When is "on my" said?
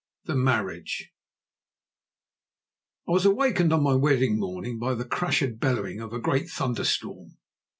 3.71-3.93